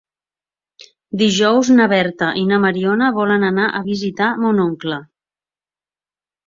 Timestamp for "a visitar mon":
3.81-4.67